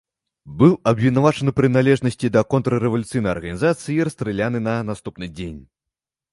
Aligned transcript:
Быў 0.61 0.71
абвінавачаны 0.91 1.45
ў 1.51 1.57
прыналежнасці 1.59 2.31
да 2.37 2.41
контррэвалюцыйнай 2.55 3.31
арганізацыі 3.37 3.93
і 3.99 4.05
расстраляны 4.11 4.59
на 4.73 4.77
наступны 4.93 5.25
дзень. 5.39 5.61